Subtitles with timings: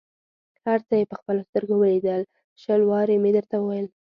[0.65, 2.21] هر څه یې په خپلو سترګو ولیدل،
[2.61, 3.87] شل وارې مې درته وویل.